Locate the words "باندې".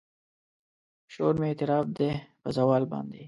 2.91-3.19